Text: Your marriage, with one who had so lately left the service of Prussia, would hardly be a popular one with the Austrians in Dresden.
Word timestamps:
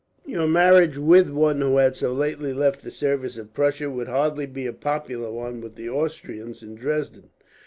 Your 0.25 0.47
marriage, 0.47 0.97
with 0.97 1.29
one 1.29 1.61
who 1.61 1.77
had 1.77 1.95
so 1.95 2.11
lately 2.11 2.53
left 2.53 2.81
the 2.83 2.89
service 2.89 3.37
of 3.37 3.53
Prussia, 3.53 3.87
would 3.87 4.07
hardly 4.07 4.47
be 4.47 4.65
a 4.65 4.73
popular 4.73 5.31
one 5.31 5.61
with 5.61 5.75
the 5.75 5.91
Austrians 5.91 6.63
in 6.63 6.73
Dresden. 6.73 7.29